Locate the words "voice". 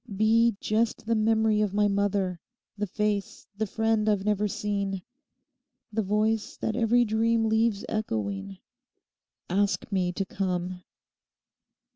6.01-6.57